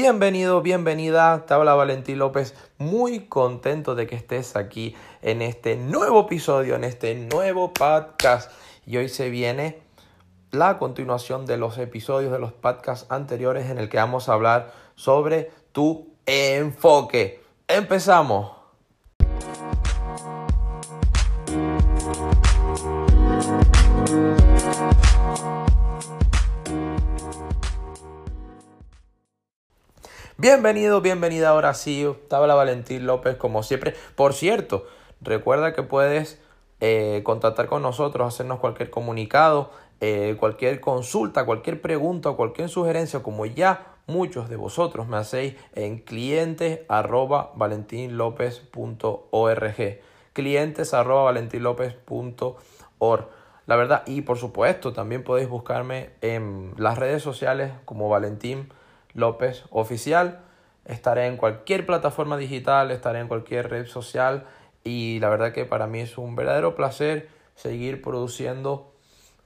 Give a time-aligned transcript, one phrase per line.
[0.00, 6.20] Bienvenido, bienvenida, te habla Valentín López, muy contento de que estés aquí en este nuevo
[6.20, 8.52] episodio, en este nuevo podcast.
[8.86, 9.80] Y hoy se viene
[10.52, 14.72] la continuación de los episodios de los podcasts anteriores en el que vamos a hablar
[14.94, 17.42] sobre tu enfoque.
[17.66, 18.57] Empezamos.
[30.40, 32.06] Bienvenido, bienvenida ahora sí.
[32.28, 33.96] Te habla Valentín López como siempre.
[34.14, 34.86] Por cierto,
[35.20, 36.40] recuerda que puedes
[36.78, 43.46] eh, contactar con nosotros, hacernos cualquier comunicado, eh, cualquier consulta, cualquier pregunta cualquier sugerencia, como
[43.46, 50.00] ya muchos de vosotros me hacéis en clientes arroba valentinlopez.org.
[50.34, 51.32] Clientes arroba.
[53.66, 58.68] La verdad, y por supuesto, también podéis buscarme en las redes sociales como Valentín
[59.14, 60.40] López Oficial.
[60.84, 64.46] Estaré en cualquier plataforma digital, estaré en cualquier red social
[64.84, 68.92] y la verdad que para mí es un verdadero placer seguir produciendo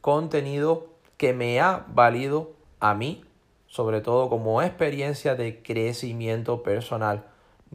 [0.00, 3.24] contenido que me ha valido a mí,
[3.66, 7.24] sobre todo como experiencia de crecimiento personal.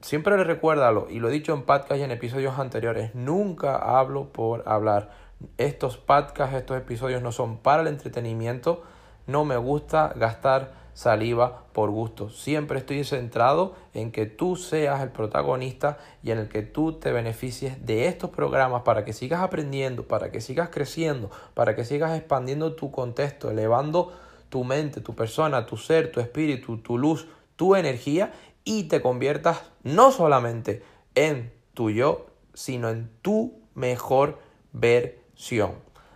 [0.00, 4.64] Siempre recuérdalo, y lo he dicho en podcast y en episodios anteriores, nunca hablo por
[4.66, 5.10] hablar.
[5.58, 8.82] Estos podcasts, estos episodios no son para el entretenimiento,
[9.26, 12.30] no me gusta gastar saliva por gusto.
[12.30, 17.12] Siempre estoy centrado en que tú seas el protagonista y en el que tú te
[17.12, 22.16] beneficies de estos programas para que sigas aprendiendo, para que sigas creciendo, para que sigas
[22.16, 24.10] expandiendo tu contexto, elevando
[24.48, 28.32] tu mente, tu persona, tu ser, tu espíritu, tu luz, tu energía
[28.64, 30.82] y te conviertas no solamente
[31.14, 34.38] en tu yo, sino en tu mejor
[34.72, 35.72] versión.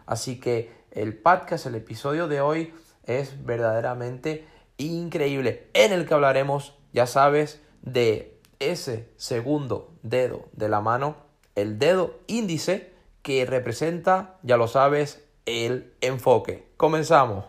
[0.07, 2.73] Así que el podcast, el episodio de hoy
[3.05, 4.49] es verdaderamente
[4.81, 11.17] increíble en el que hablaremos, ya sabes, de ese segundo dedo de la mano,
[11.55, 12.93] el dedo índice
[13.23, 16.67] que representa, ya lo sabes, el enfoque.
[16.77, 17.45] Comenzamos.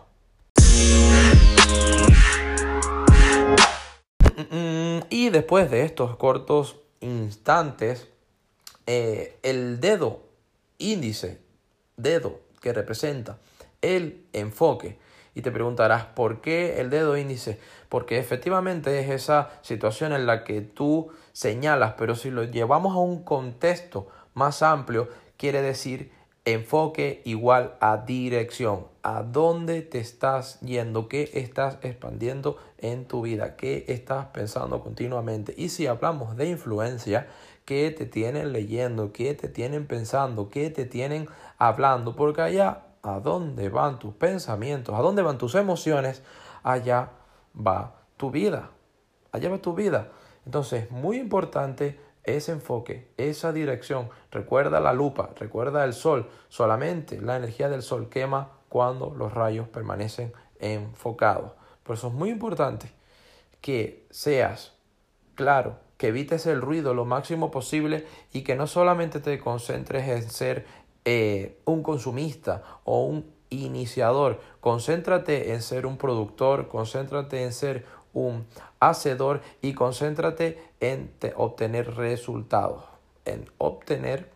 [5.08, 8.08] Y después de estos cortos instantes,
[8.86, 10.22] eh, el dedo
[10.78, 11.38] índice,
[11.96, 13.38] dedo que representa
[13.82, 14.98] el enfoque,
[15.34, 17.58] y te preguntarás, ¿por qué el dedo índice?
[17.88, 22.98] Porque efectivamente es esa situación en la que tú señalas, pero si lo llevamos a
[22.98, 26.12] un contexto más amplio, quiere decir
[26.44, 28.86] enfoque igual a dirección.
[29.02, 31.08] ¿A dónde te estás yendo?
[31.08, 33.56] ¿Qué estás expandiendo en tu vida?
[33.56, 35.54] ¿Qué estás pensando continuamente?
[35.56, 37.28] Y si hablamos de influencia,
[37.64, 39.12] ¿qué te tienen leyendo?
[39.12, 40.50] ¿Qué te tienen pensando?
[40.50, 41.28] ¿Qué te tienen
[41.58, 42.14] hablando?
[42.14, 46.22] Porque allá a dónde van tus pensamientos, a dónde van tus emociones,
[46.62, 47.10] allá
[47.54, 48.70] va tu vida.
[49.32, 50.10] Allá va tu vida.
[50.44, 54.08] Entonces, muy importante ese enfoque, esa dirección.
[54.30, 56.28] Recuerda la lupa, recuerda el sol.
[56.48, 61.52] Solamente la energía del sol quema cuando los rayos permanecen enfocados.
[61.82, 62.92] Por eso es muy importante
[63.60, 64.74] que seas
[65.34, 70.30] claro, que evites el ruido lo máximo posible y que no solamente te concentres en
[70.30, 70.66] ser
[71.04, 74.40] eh, un consumista o un iniciador.
[74.60, 78.46] Concéntrate en ser un productor, concéntrate en ser un
[78.80, 82.84] hacedor y concéntrate en obtener resultados.
[83.24, 84.30] En obtener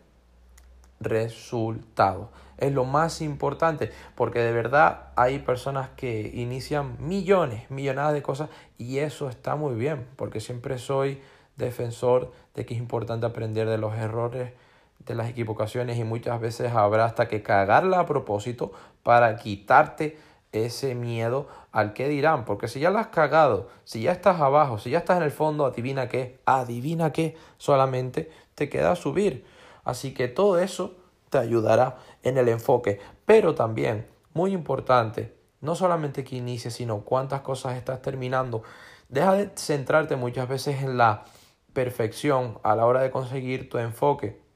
[0.99, 2.29] resultados.
[2.57, 8.49] Es lo más importante porque de verdad hay personas que inician millones, millonadas de cosas
[8.77, 11.21] y eso está muy bien porque siempre soy
[11.55, 14.53] defensor de que es importante aprender de los errores
[14.99, 18.71] de las equivocaciones y muchas veces habrá hasta que cagarla a propósito
[19.03, 20.17] para quitarte
[20.51, 24.79] ese miedo al que dirán, porque si ya la has cagado, si ya estás abajo,
[24.79, 29.45] si ya estás en el fondo, adivina qué, adivina qué, solamente te queda subir.
[29.83, 30.95] Así que todo eso
[31.29, 37.41] te ayudará en el enfoque, pero también, muy importante, no solamente que inicies, sino cuántas
[37.41, 38.63] cosas estás terminando.
[39.09, 41.25] Deja de centrarte muchas veces en la
[41.73, 44.46] perfección a la hora de conseguir tu enfoque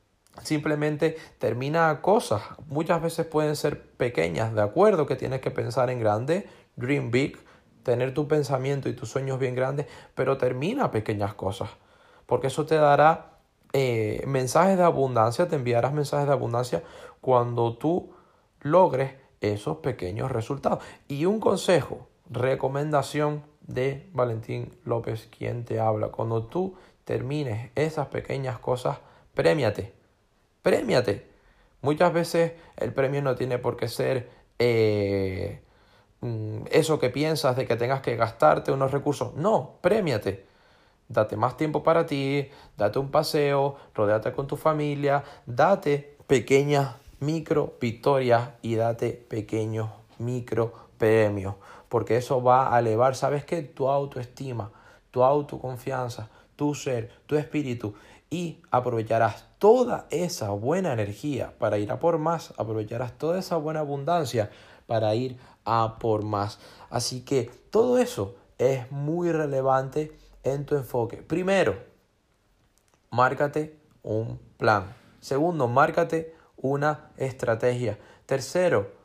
[0.43, 2.41] simplemente termina cosas.
[2.67, 7.37] Muchas veces pueden ser pequeñas, de acuerdo que tienes que pensar en grande, dream big,
[7.83, 11.69] tener tu pensamiento y tus sueños bien grandes, pero termina pequeñas cosas,
[12.25, 13.39] porque eso te dará
[13.73, 16.83] eh, mensajes de abundancia, te enviarás mensajes de abundancia
[17.19, 18.13] cuando tú
[18.61, 20.83] logres esos pequeños resultados.
[21.07, 26.75] Y un consejo, recomendación de Valentín López, quien te habla, cuando tú
[27.05, 28.99] termines esas pequeñas cosas,
[29.33, 30.00] premiate
[30.61, 31.27] Premiate.
[31.81, 34.29] Muchas veces el premio no tiene por qué ser
[34.59, 35.61] eh,
[36.21, 39.33] mm, eso que piensas de que tengas que gastarte unos recursos.
[39.35, 40.45] No, premiate.
[41.07, 47.73] Date más tiempo para ti, date un paseo, rodeate con tu familia, date pequeñas micro
[47.81, 51.55] victorias y date pequeños micro premios,
[51.89, 53.61] porque eso va a elevar, ¿sabes qué?
[53.61, 54.71] Tu autoestima,
[55.09, 57.93] tu autoconfianza, tu ser, tu espíritu
[58.31, 63.81] y aprovecharás toda esa buena energía para ir a por más, aprovecharás toda esa buena
[63.81, 64.49] abundancia
[64.87, 66.57] para ir a por más.
[66.89, 71.17] Así que todo eso es muy relevante en tu enfoque.
[71.17, 71.77] Primero,
[73.11, 74.95] márcate un plan.
[75.19, 77.99] Segundo, márcate una estrategia.
[78.25, 79.00] Tercero,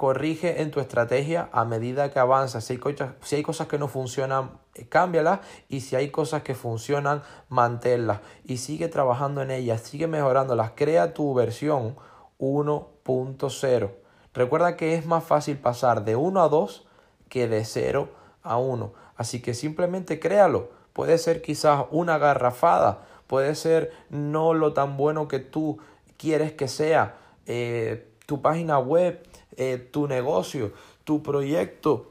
[0.00, 2.64] corrige en tu estrategia a medida que avanzas.
[2.64, 5.40] Si hay, cosas, si hay cosas que no funcionan, eh, cámbialas.
[5.68, 8.20] Y si hay cosas que funcionan, manténlas.
[8.42, 10.70] Y sigue trabajando en ellas, sigue mejorándolas.
[10.74, 11.96] Crea tu versión
[12.38, 13.90] 1.0.
[14.32, 16.86] Recuerda que es más fácil pasar de 1 a 2
[17.28, 18.08] que de 0
[18.42, 18.94] a 1.
[19.16, 20.70] Así que simplemente créalo.
[20.94, 23.02] Puede ser quizás una garrafada.
[23.26, 25.76] Puede ser no lo tan bueno que tú
[26.16, 27.16] quieres que sea.
[27.44, 29.26] Eh, tu página web
[29.56, 30.72] eh, tu negocio,
[31.04, 32.10] tu proyecto,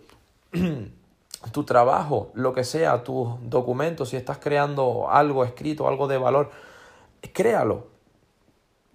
[1.52, 6.52] tu trabajo, lo que sea, tus documentos, si estás creando algo escrito, algo de valor,
[7.34, 7.88] créalo.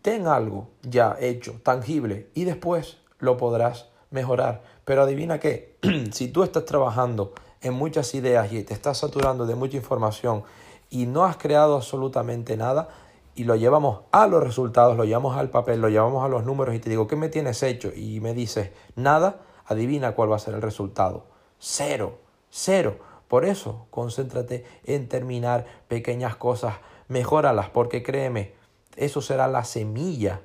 [0.03, 4.63] Ten algo ya hecho, tangible, y después lo podrás mejorar.
[4.85, 5.77] Pero adivina que
[6.13, 7.33] si tú estás trabajando
[7.63, 10.45] en muchas ideas y te estás saturando de mucha información
[10.91, 12.89] y no has creado absolutamente nada,
[13.35, 16.75] y lo llevamos a los resultados, lo llevamos al papel, lo llevamos a los números
[16.75, 17.93] y te digo, ¿qué me tienes hecho?
[17.95, 21.27] Y me dices, nada, adivina cuál va a ser el resultado.
[21.59, 22.19] Cero,
[22.51, 22.99] cero.
[23.29, 26.77] Por eso, concéntrate en terminar pequeñas cosas,
[27.09, 28.55] mejóralas, porque créeme,
[28.97, 30.43] eso será la semilla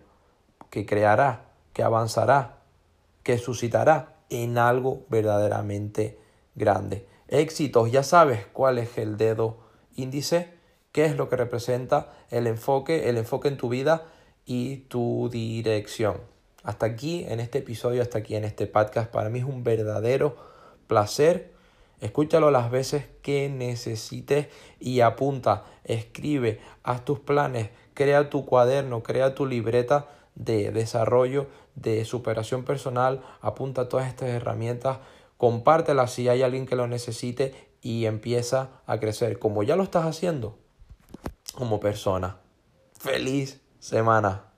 [0.69, 2.59] que creará, que avanzará,
[3.21, 6.19] que suscitará en algo verdaderamente
[6.55, 7.07] grande.
[7.27, 9.57] Éxitos, ya sabes cuál es el dedo
[9.95, 10.58] índice
[10.91, 14.05] qué es lo que representa el enfoque, el enfoque en tu vida
[14.45, 16.17] y tu dirección.
[16.63, 20.35] Hasta aquí en este episodio, hasta aquí en este podcast, para mí es un verdadero
[20.87, 21.53] placer.
[22.01, 24.47] Escúchalo las veces que necesites
[24.79, 32.05] y apunta, escribe, haz tus planes, crea tu cuaderno, crea tu libreta de desarrollo, de
[32.05, 34.99] superación personal, apunta todas estas herramientas,
[35.37, 39.39] compártelas si hay alguien que lo necesite y empieza a crecer.
[39.39, 40.57] Como ya lo estás haciendo,
[41.51, 42.37] como persona.
[42.99, 44.48] Feliz semana.